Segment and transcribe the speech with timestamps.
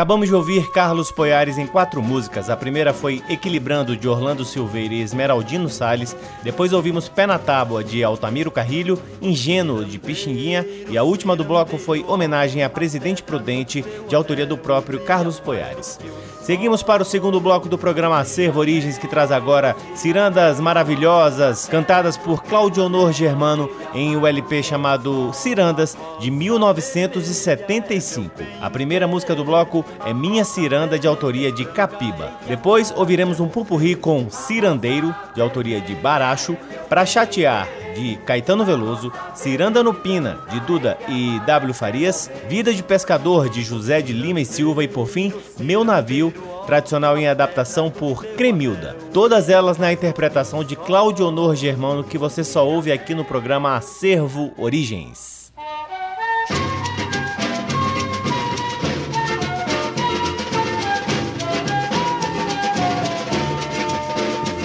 [0.00, 2.48] Acabamos de ouvir Carlos Poiares em quatro músicas.
[2.48, 6.16] A primeira foi Equilibrando, de Orlando Silveira e Esmeraldino Salles.
[6.42, 10.66] Depois ouvimos Pé na Tábua, de Altamiro Carrilho, Ingênuo, de Pixinguinha.
[10.88, 15.38] E a última do bloco foi Homenagem a Presidente Prudente, de autoria do próprio Carlos
[15.38, 15.98] Poiares.
[16.40, 22.16] Seguimos para o segundo bloco do programa Acervo Origens, que traz agora cirandas maravilhosas, cantadas
[22.16, 28.30] por Claudio Honor Germano em um LP chamado Cirandas, de 1975.
[28.60, 32.32] A primeira música do bloco é Minha Ciranda, de autoria de Capiba.
[32.46, 36.56] Depois ouviremos um pupurri com Cirandeiro, de autoria de Baracho,
[36.88, 41.74] para chatear, de Caetano Veloso, Ciranda no Pina, de Duda e W.
[41.74, 46.32] Farias, Vida de Pescador, de José de Lima e Silva e, por fim, Meu Navio,
[46.66, 48.96] tradicional em adaptação por Cremilda.
[49.12, 53.76] Todas elas na interpretação de Cláudio Honor Germano, que você só ouve aqui no programa
[53.76, 55.52] Acervo Origens.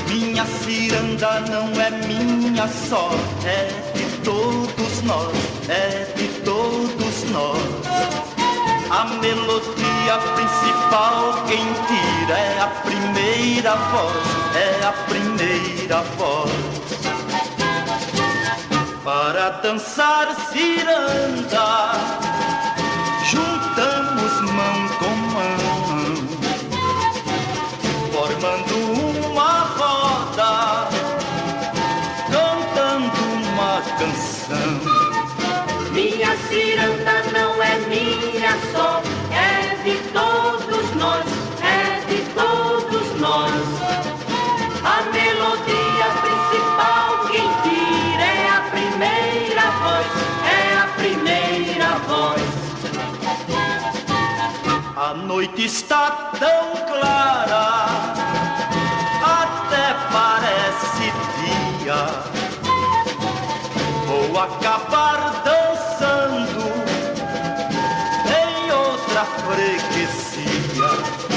[0.10, 3.10] Minha ciranda não é minha só,
[3.46, 5.36] é de todos nós,
[5.70, 7.86] é de todos nós.
[8.90, 16.52] A melodia principal quem tira é a primeira voz, é a primeira voz.
[19.04, 21.92] Para dançar ciranda,
[55.46, 57.86] noite está tão clara,
[59.22, 61.14] até parece
[61.80, 62.08] dia.
[64.08, 66.66] Vou acabar dançando
[68.28, 71.35] em outra freguesia.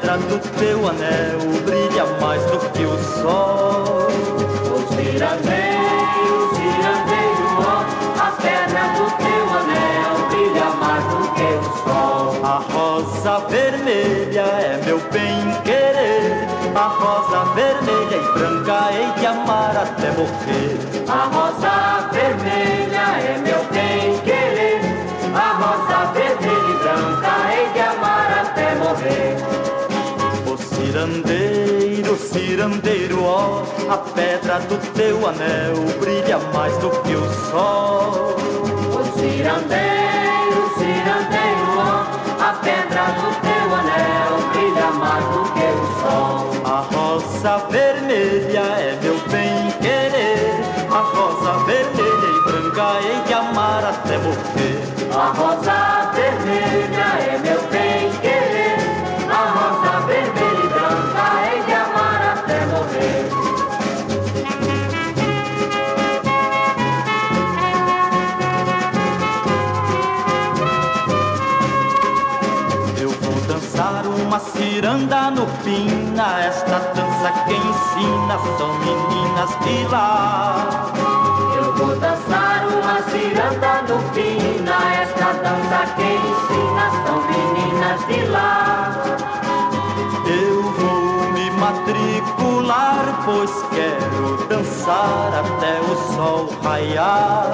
[0.00, 4.06] Pedra do teu anel brilha mais do que o sol.
[4.08, 7.84] O cirandeiro, cirandeiro, ó,
[8.20, 12.26] a pedra do teu anel brilha mais do que o sol.
[12.44, 19.76] A rosa vermelha é meu bem querer, a rosa vermelha e branca hei de amar
[19.76, 20.78] até morrer.
[21.08, 22.87] A rosa vermelha
[30.98, 38.34] cirandeiro, cirandeiro, ó, a pedra do teu anel brilha mais do que o sol.
[38.90, 42.02] O cirandeiro, cirandeiro, ó,
[42.42, 46.50] a pedra do teu anel brilha mais do que o sol.
[46.64, 50.64] A rosa vermelha é meu bem querer.
[50.90, 54.82] A rosa vermelha e branca hei de amar até morrer.
[55.14, 55.97] A rosa
[76.20, 80.90] Esta dança quem ensina são meninas de lá.
[81.56, 84.72] Eu vou dançar uma ciranda no pina.
[85.00, 88.92] Esta dança quem ensina são meninas de lá.
[90.26, 97.46] Eu vou me matricular, pois quero dançar até o sol raiar.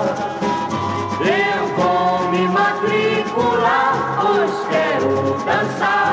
[1.20, 6.04] Eu vou me matricular, pois quero dançar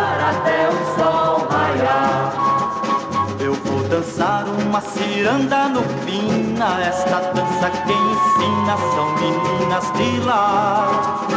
[4.72, 6.80] uma ciranda no pina.
[6.82, 11.28] Esta dança quem ensina são meninas de lá.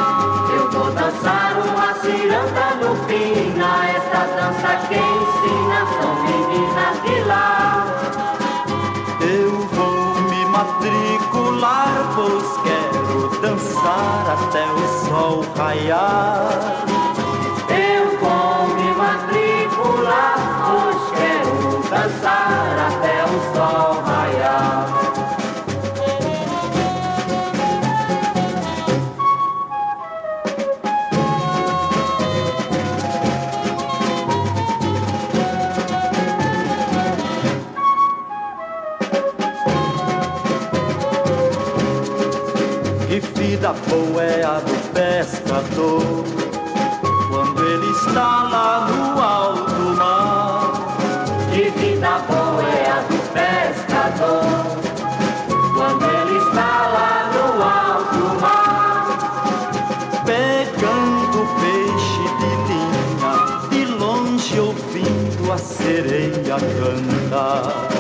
[0.54, 3.86] Eu vou dançar uma ciranda no pina.
[3.88, 7.86] Esta dança quem ensina são meninas de lá.
[9.20, 17.03] Eu vou me matricular, pois quero dançar até o sol raiar.
[45.54, 46.24] Pescador
[47.30, 50.72] quando ele está lá no alto mar.
[51.52, 54.42] Que vida boa é a do pescador
[55.74, 59.06] quando ele está lá no alto mar.
[60.26, 63.34] Pegando peixe de linha,
[63.70, 67.93] de longe ouvindo a sereia cantar.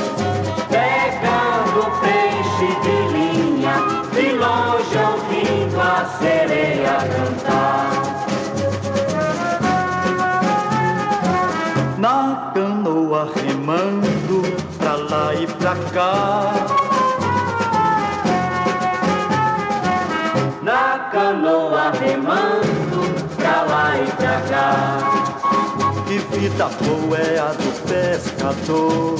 [26.54, 29.16] Vida boa é a do pescador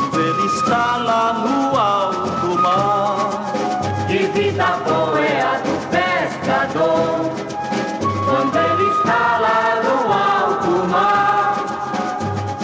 [0.00, 3.52] quando ele está lá no alto mar.
[4.06, 7.32] Que vida boa é a do pescador
[8.24, 11.56] quando ele está lá no alto mar.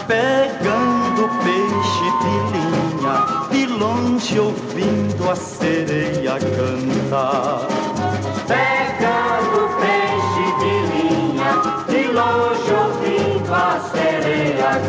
[0.06, 3.16] Pegando peixe de linha,
[3.50, 7.77] de longe ouvindo a sereia cantar.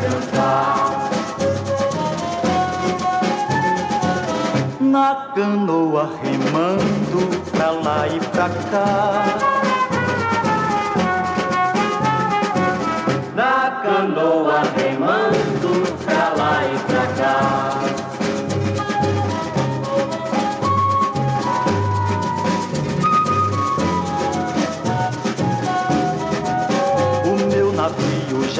[0.01, 1.09] Cantar.
[4.79, 9.68] Na canoa remando pra lá e pra cá.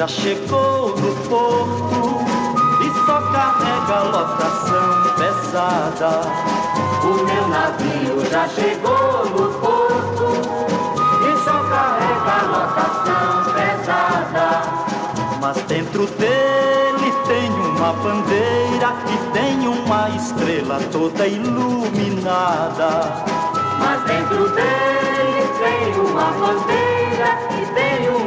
[0.00, 2.24] Já chegou no porto
[2.80, 6.22] e só carrega lotação pesada.
[7.04, 10.40] O meu navio já chegou no porto
[11.20, 14.48] e só carrega lotação pesada.
[15.38, 22.90] Mas dentro dele tem uma bandeira e tem uma estrela toda iluminada.
[23.78, 27.59] Mas dentro dele tem uma bandeira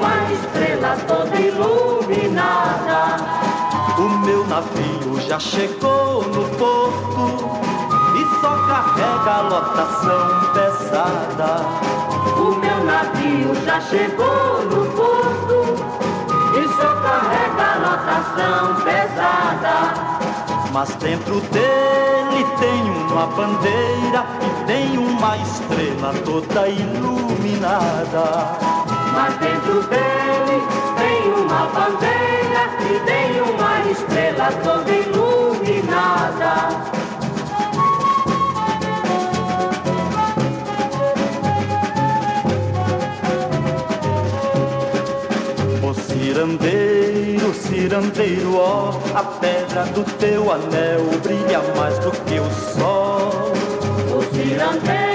[0.04, 3.16] uma estrela toda iluminada.
[3.98, 7.50] O meu navio já chegou no porto
[8.18, 11.62] e só carrega lotação pesada.
[12.38, 15.64] O meu navio já chegou no porto
[16.60, 19.76] e só carrega lotação pesada.
[20.74, 28.84] Mas dentro dele tem uma bandeira e tem uma estrela toda iluminada.
[29.14, 30.62] Mas dentro dele
[30.98, 36.54] tem uma bandeira e tem uma estrela toda iluminada.
[45.82, 52.50] O cirandeiro cirandeiro, cirandeiro, ó, a pedra do teu anel brilha mais do que o
[52.76, 53.54] sol.
[54.16, 55.13] O cirandeiro,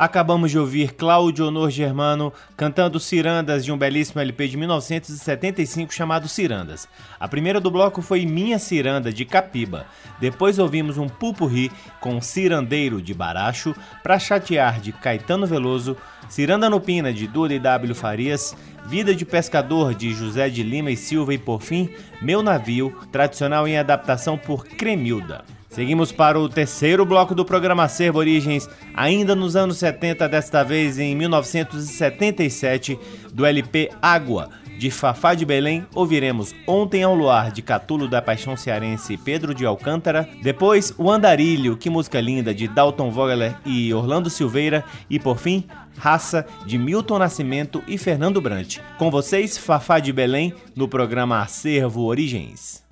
[0.00, 6.26] Acabamos de ouvir Cláudio Honor Germano cantando Cirandas de um belíssimo LP de 1975 chamado
[6.26, 6.88] Cirandas.
[7.20, 9.84] A primeira do bloco foi Minha Ciranda de Capiba.
[10.18, 15.94] Depois ouvimos um pupurri com Cirandeiro de Baracho, Pra Chatear de Caetano Veloso,
[16.30, 20.96] Ciranda Nupina de Duda e W Farias, Vida de Pescador de José de Lima e
[20.96, 21.90] Silva e por fim
[22.22, 25.59] Meu Navio, tradicional em adaptação por Cremilda.
[25.70, 30.98] Seguimos para o terceiro bloco do programa Acervo Origens, ainda nos anos 70, desta vez
[30.98, 32.98] em 1977,
[33.32, 38.56] do LP Água, de Fafá de Belém, ouviremos Ontem ao Luar, de Catulo da Paixão
[38.56, 40.28] Cearense Pedro de Alcântara.
[40.42, 44.82] Depois, O Andarilho, que música linda, de Dalton Vogler e Orlando Silveira.
[45.08, 45.66] E por fim,
[45.98, 48.78] Raça, de Milton Nascimento e Fernando Brant.
[48.98, 52.89] Com vocês, Fafá de Belém, no programa Acervo Origens.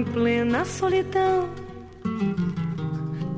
[0.00, 1.50] Em plena solidão.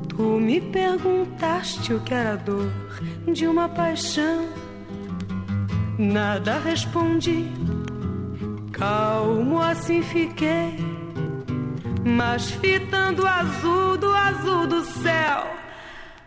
[0.07, 2.71] Tu me perguntaste o que era dor
[3.31, 4.47] de uma paixão.
[5.97, 7.45] Nada respondi,
[8.71, 10.75] calmo assim fiquei,
[12.03, 15.45] mas fitando o azul do azul do céu,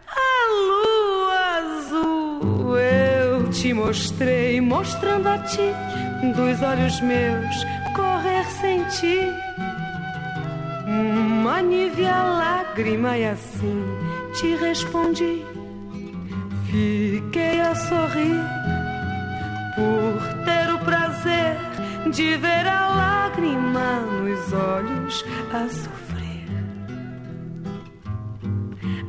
[0.07, 5.73] a lua azul eu te mostrei, mostrando a ti
[6.37, 7.57] dos olhos meus
[7.95, 9.46] correr sem ti
[11.47, 13.81] uma nívea lágrima e assim
[14.35, 15.45] te respondi.
[16.69, 18.43] Fiquei a sorrir
[19.77, 21.57] por ter o prazer
[22.11, 26.49] de ver a lágrima nos olhos a sofrer.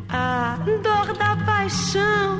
[0.07, 2.37] A dor da paixão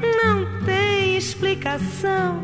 [0.00, 2.42] não tem explicação.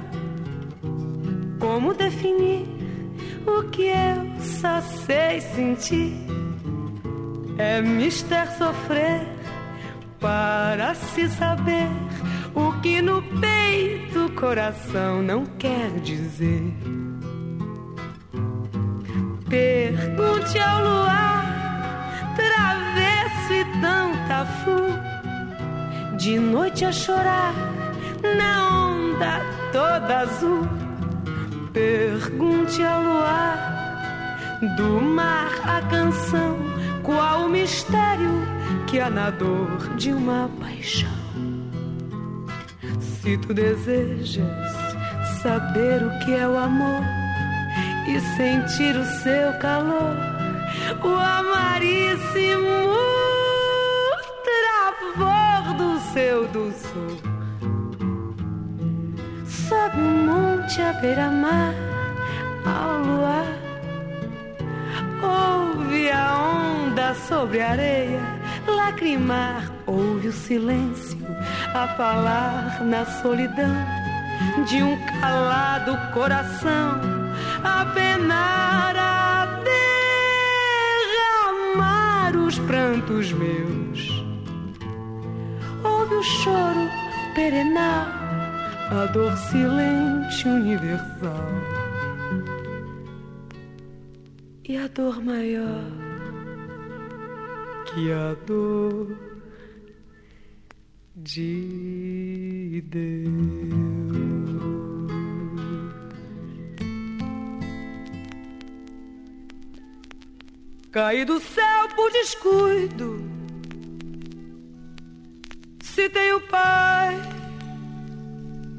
[1.59, 2.69] Como definir
[3.47, 6.22] o que eu só sei sentir?
[7.65, 9.21] É mister sofrer
[10.19, 11.87] para se saber
[12.57, 16.75] o que no peito o coração não quer dizer.
[19.49, 27.55] Pergunte ao luar, travesso e tanta fu, de noite a chorar
[28.37, 29.41] na onda
[29.73, 30.69] toda azul.
[31.73, 36.72] Pergunte ao luar, do mar a canção,
[37.03, 38.47] qual o mistério
[38.87, 41.11] que há na dor de uma paixão.
[43.01, 44.73] Se tu desejas
[45.43, 47.03] saber o que é o amor
[48.07, 50.17] e sentir o seu calor,
[51.03, 52.69] o amaríssimo
[54.45, 57.33] travor do seu doçor.
[59.47, 61.75] Sobe um monte à beira-mar,
[62.67, 63.62] ao luar,
[65.23, 68.21] ouve a onda sobre a areia.
[68.67, 71.19] Lacrimar, ouve o silêncio.
[71.75, 73.75] A falar na solidão
[74.69, 77.01] de um calado coração.
[77.65, 79.63] A penar, a
[81.75, 84.25] derramar os prantos meus.
[85.85, 86.91] Ouve o choro
[87.35, 88.07] perenal,
[88.91, 91.82] a dor silente universal
[94.65, 96.13] e a dor maior
[97.95, 99.17] que a dor
[101.15, 103.33] de Deus.
[110.91, 113.25] Caí do céu por descuido.
[115.83, 117.15] Se tenho pai,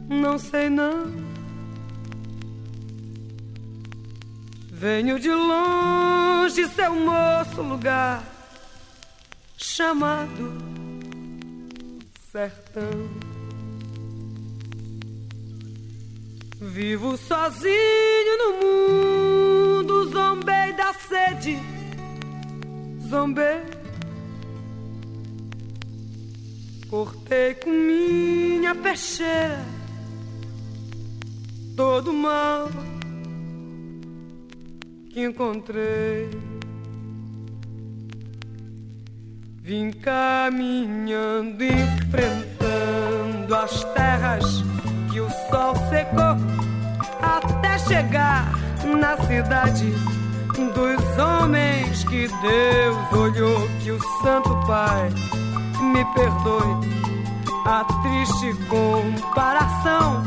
[0.10, 1.33] não sei não.
[4.84, 8.22] Venho de longe, seu moço, lugar
[9.56, 10.58] chamado
[12.30, 13.10] sertão.
[16.60, 21.58] Vivo sozinho no mundo, zombei da sede,
[23.10, 23.64] zombei.
[26.90, 29.64] Cortei com minha peixeira
[31.78, 32.70] todo mal
[35.14, 36.30] que encontrei.
[39.62, 44.64] Vim caminhando, enfrentando as terras
[45.12, 46.36] que o sol secou,
[47.22, 48.52] até chegar
[48.84, 49.94] na cidade
[50.74, 53.70] dos homens que Deus olhou.
[53.84, 55.10] Que o Santo Pai
[55.94, 56.90] me perdoe
[57.66, 60.24] a triste comparação.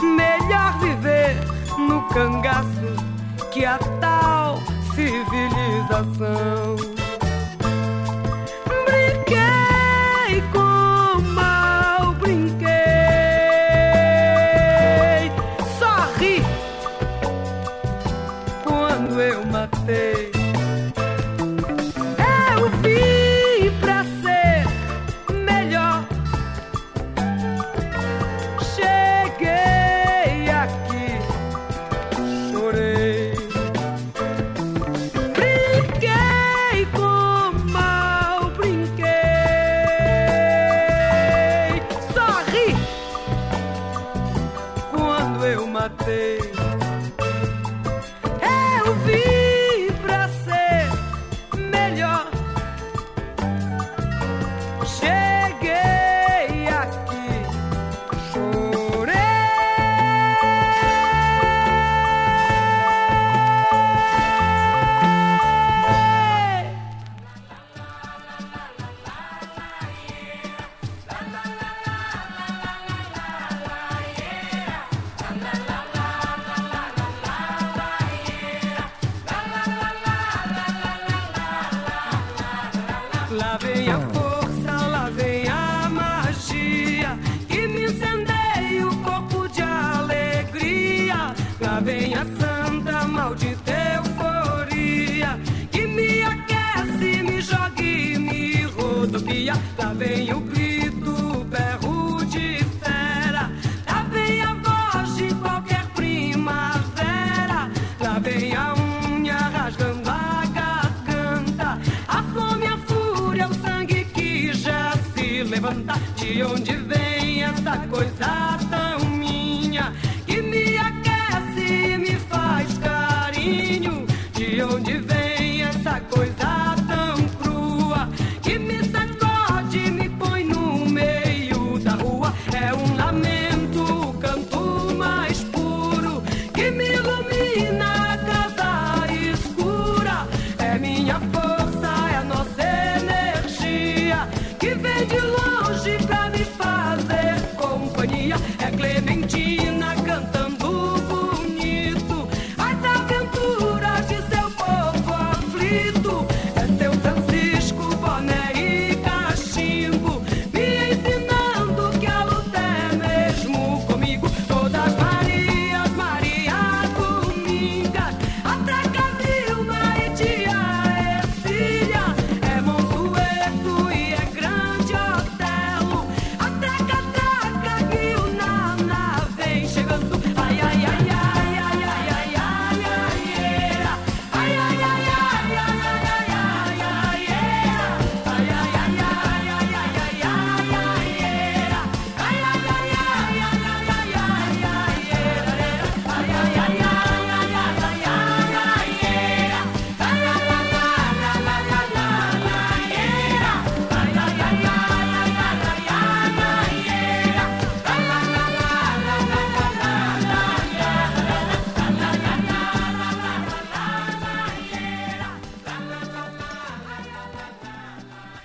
[0.00, 1.36] Melhor viver
[1.78, 2.93] no cangaço
[3.54, 4.58] que a tal
[4.96, 6.93] civilização.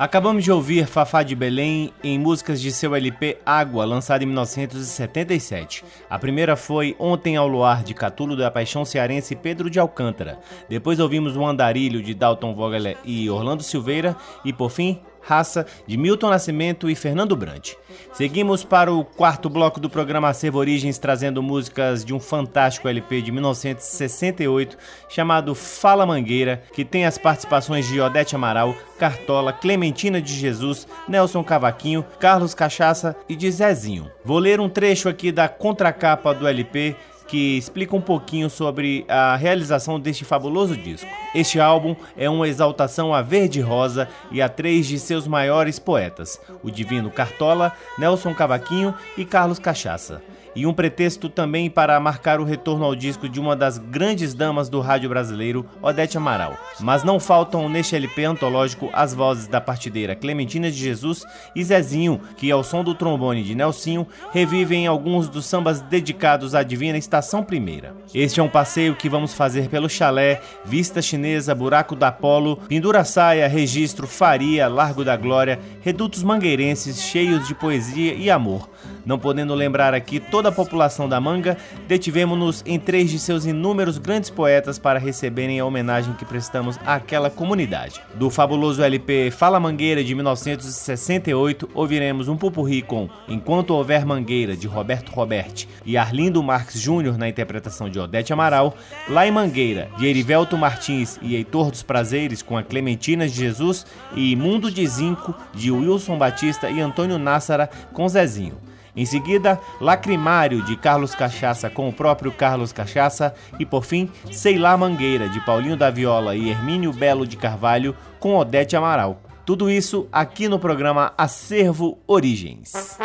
[0.10, 5.86] Acabamos de ouvir Fafá de Belém em músicas de seu LP Água, lançado em 1977.
[6.10, 10.40] A primeira foi Ontem ao Luar, de Catulo da Paixão Cearense Pedro de Alcântara.
[10.68, 14.16] Depois ouvimos O Andarilho, de Dalton Vogel e Orlando Silveira.
[14.44, 17.74] E por fim, Raça, de Milton Nascimento e Fernando Brant.
[18.14, 23.22] Seguimos para o quarto bloco do programa Acervo Origens, trazendo músicas de um fantástico LP
[23.22, 24.76] de 1968
[25.08, 31.44] chamado Fala Mangueira, que tem as participações de Odete Amaral, Cartola, Clementina de Jesus, Nelson
[31.44, 34.10] Cavaquinho, Carlos Cachaça e de Zezinho.
[34.26, 36.96] Vou ler um trecho aqui da contracapa do LP
[37.30, 41.08] que explica um pouquinho sobre a realização deste fabuloso disco.
[41.34, 46.42] Este álbum é uma exaltação a Verde Rosa e a três de seus maiores poetas,
[46.64, 50.22] o Divino Cartola, Nelson Cavaquinho e Carlos Cachaça.
[50.60, 54.68] E um pretexto também para marcar o retorno ao disco de uma das grandes damas
[54.68, 56.58] do rádio brasileiro, Odete Amaral.
[56.82, 61.24] Mas não faltam neste LP antológico as vozes da partideira Clementina de Jesus
[61.56, 66.62] e Zezinho, que ao som do trombone de Nelsinho revivem alguns dos sambas dedicados à
[66.62, 67.96] divina Estação Primeira.
[68.14, 73.06] Este é um passeio que vamos fazer pelo chalé, Vista Chinesa, Buraco da Polo, Pendura
[73.06, 78.70] Saia, Registro, Faria, Largo da Glória, redutos mangueirenses cheios de poesia e amor.
[79.10, 83.98] Não podendo lembrar aqui toda a população da Manga, detivemos-nos em três de seus inúmeros
[83.98, 88.00] grandes poetas para receberem a homenagem que prestamos àquela comunidade.
[88.14, 94.68] Do fabuloso LP Fala Mangueira de 1968, ouviremos um pupurri com Enquanto Houver Mangueira de
[94.68, 100.06] Roberto Roberti e Arlindo Marques Júnior na interpretação de Odete Amaral, Lá em Mangueira de
[100.06, 105.34] Erivelto Martins e Heitor dos Prazeres com a Clementina de Jesus e Mundo de Zinco
[105.52, 108.70] de Wilson Batista e Antônio Nássara com Zezinho.
[108.96, 113.34] Em seguida, Lacrimário, de Carlos Cachaça com o próprio Carlos Cachaça.
[113.60, 117.96] E por fim, Sei Lá Mangueira, de Paulinho da Viola e Hermínio Belo de Carvalho,
[118.20, 119.22] com Odete Amaral.
[119.46, 123.00] Tudo isso aqui no programa Acervo Origens.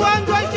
[0.00, 0.49] 关关。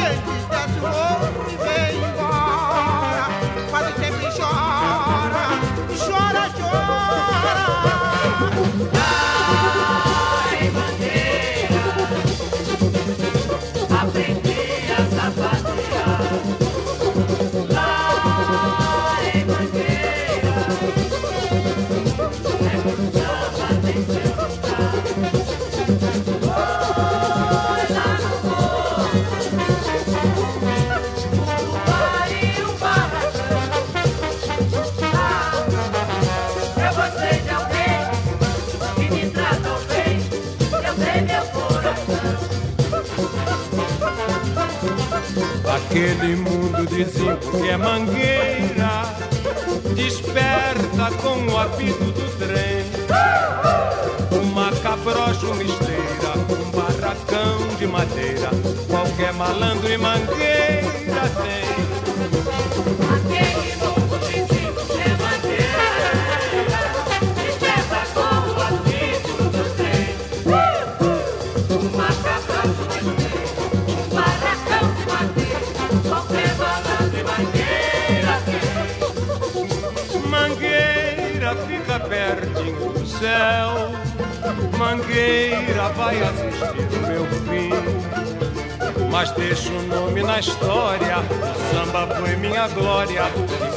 [89.23, 91.19] mas deixo o nome na história.
[91.19, 93.23] O samba foi minha glória.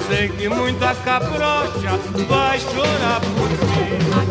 [0.09, 1.97] Sei que muita cabrocha
[2.29, 4.26] vai chorar por mim.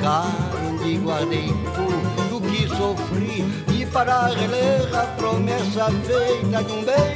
[0.00, 3.44] Caro, onde guardei tudo que sofri
[3.74, 7.07] e para reler a promessa feita de um bem.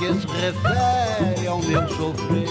[0.00, 2.48] que se refere ao meu sofrer.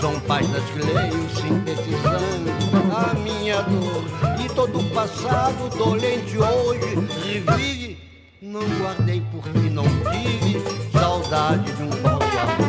[0.00, 2.50] São páginas que leio sintetizando
[2.96, 4.04] a minha dor.
[4.38, 6.94] E todo o passado dolente hoje
[7.24, 7.98] revive.
[8.40, 12.61] Não guardei porque não tive saudade de um falso amor.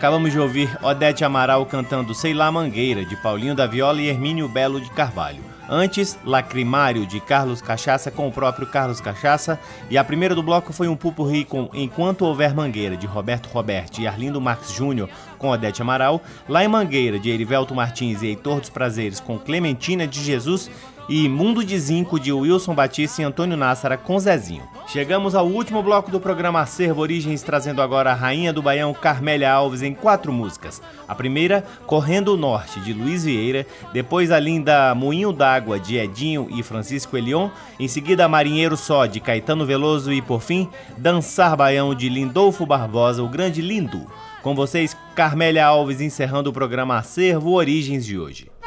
[0.00, 4.48] Acabamos de ouvir Odete Amaral cantando Sei Lá Mangueira, de Paulinho da Viola e Hermínio
[4.48, 5.44] Belo de Carvalho.
[5.68, 9.60] Antes, Lacrimário, de Carlos Cachaça, com o próprio Carlos Cachaça.
[9.90, 14.00] E a primeira do bloco foi um pupurri com Enquanto Houver Mangueira, de Roberto Roberti
[14.00, 16.22] e Arlindo Marques Júnior, com Odete Amaral.
[16.48, 20.70] Lá em Mangueira, de Erivelto Martins e Heitor dos Prazeres, com Clementina de Jesus
[21.10, 24.62] e Mundo de Zinco de Wilson Batista e Antônio Nassara com Zezinho.
[24.86, 29.52] Chegamos ao último bloco do programa Acervo Origens, trazendo agora a rainha do Baião Carmélia
[29.52, 30.80] Alves em quatro músicas.
[31.08, 36.46] A primeira, Correndo o Norte, de Luiz Vieira, depois a linda Moinho d'Água, de Edinho
[36.48, 37.48] e Francisco Elion,
[37.80, 43.20] em seguida Marinheiro Só, de Caetano Veloso e, por fim, Dançar Baião, de Lindolfo Barbosa,
[43.20, 44.06] o grande Lindo.
[44.44, 48.59] Com vocês, Carmélia Alves encerrando o programa Acervo Origens de hoje.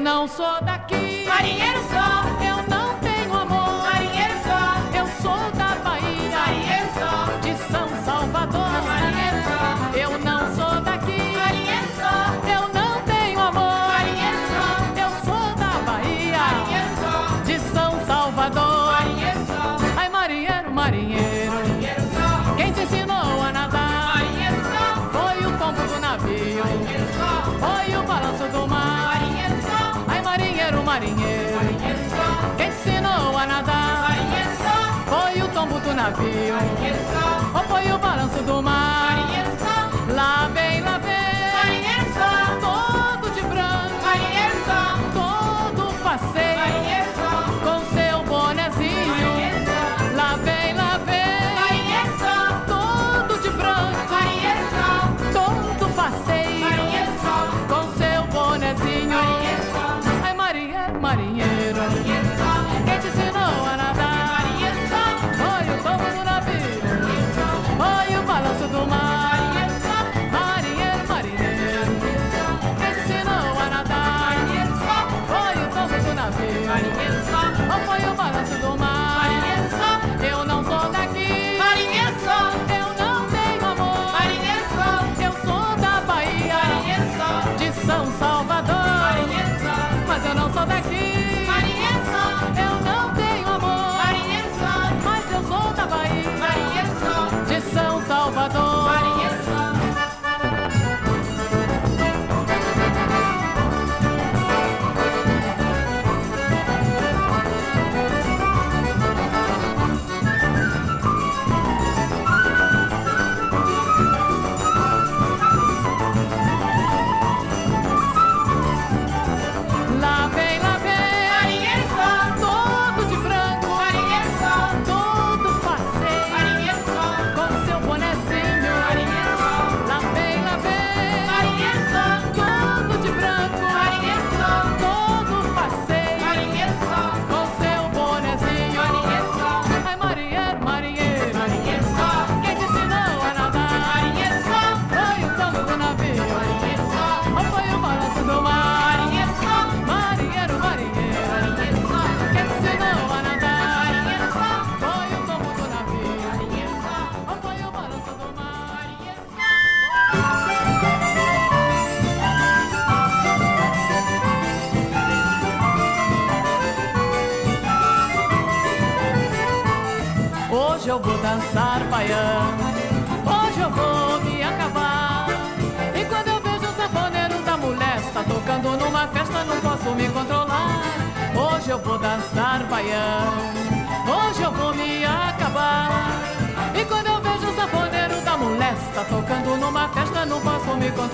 [0.00, 1.24] não sou daqui.
[1.26, 1.99] Marinheiro sou.
[36.10, 36.54] navio.
[37.54, 38.79] Ou foi o balanço do mar?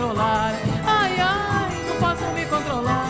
[0.06, 0.54] controlar.
[0.86, 3.06] Ai, ai, não posso me controlar.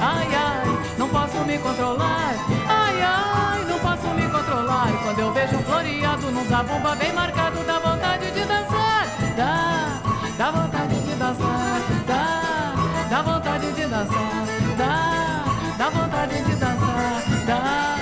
[0.00, 2.34] Ai, ai, não posso me controlar.
[2.68, 4.88] Ai, ai, não posso me controlar.
[5.04, 9.06] Quando eu vejo um floreado num zabumba bem marcado, dá vontade de dançar.
[9.36, 10.00] Dá,
[10.36, 11.80] dá vontade de dançar.
[12.06, 12.72] Dá,
[13.08, 14.46] dá vontade de dançar.
[14.76, 15.44] Dá,
[15.78, 17.22] dá vontade de dançar.
[17.46, 17.96] Dá,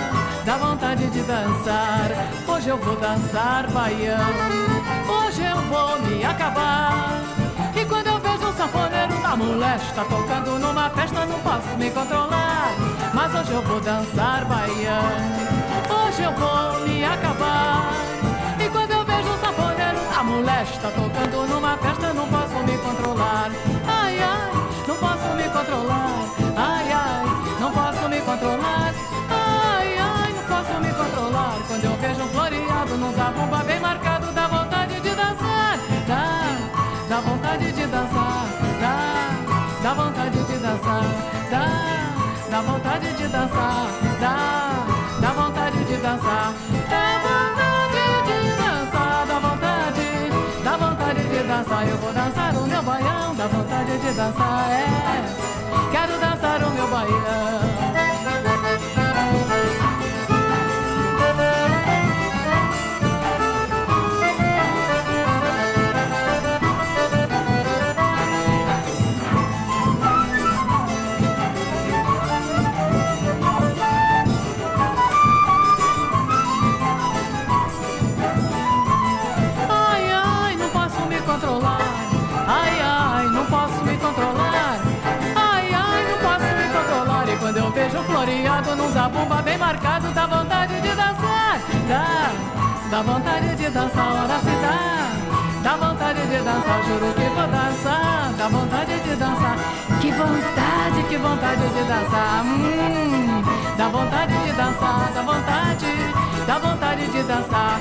[0.45, 2.11] dá vontade de dançar.
[2.47, 4.25] Hoje eu vou dançar, baiano.
[5.07, 7.38] Hoje eu vou me acabar
[8.59, 12.75] sanfoneiro da molesta Tocando numa festa, não posso me controlar.
[13.15, 15.39] Mas hoje eu vou dançar baiano
[15.89, 17.93] Hoje eu vou me acabar.
[18.59, 23.51] E quando eu vejo um sanfoneiro da molesta Tocando numa festa, não posso me controlar.
[23.87, 24.51] Ai, ai,
[24.89, 26.19] não posso me controlar.
[26.57, 27.25] Ai, ai,
[27.61, 28.95] não posso me controlar.
[29.31, 31.55] Ai, ai, não posso me controlar.
[31.69, 34.28] Quando eu vejo um floreado num zabumba bem marcado
[37.19, 38.47] dá vontade de dançar,
[38.81, 41.03] dá, dá vontade de dançar,
[41.51, 41.67] dá,
[42.49, 43.89] dá vontade de dançar,
[44.21, 44.73] dá,
[45.21, 46.55] dá vontade de dançar,
[46.89, 52.83] dá vontade de dançar, dá vontade, dá vontade de dançar, eu vou dançar o meu
[52.83, 57.98] baião, dá vontade de dançar, é, quero dançar o meu baião.
[91.89, 92.33] Dá,
[92.91, 95.11] dá vontade de dançar, ora se dá,
[95.63, 99.57] dá vontade de dançar, juro que vou dançar, dá vontade de dançar,
[100.01, 103.43] que vontade, que vontade de dançar, hum,
[103.77, 105.87] dá vontade de dançar, dá vontade,
[106.47, 107.81] dá vontade de dançar,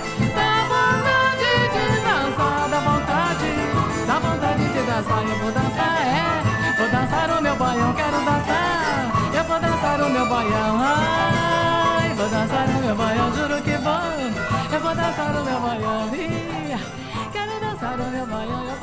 [14.88, 14.94] vou.
[14.94, 16.10] Eu vou dançar o meu baião.
[17.32, 18.77] Quero dançar o meu baião,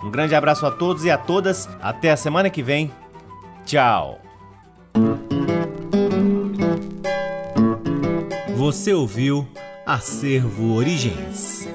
[0.00, 1.68] Um grande abraço a todos e a todas.
[1.80, 2.92] Até a semana que vem.
[3.66, 4.20] Tchau.
[8.56, 9.48] Você ouviu
[9.84, 11.68] Acervo Origens.